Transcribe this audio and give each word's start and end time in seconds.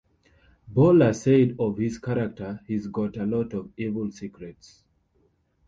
Bowler 0.67 1.13
said 1.13 1.55
of 1.59 1.77
his 1.77 1.99
character, 1.99 2.59
He's 2.65 2.87
got 2.87 3.17
a 3.17 3.23
lot 3.27 3.53
of 3.53 3.71
evil 3.77 4.09
secrets. 4.09 4.83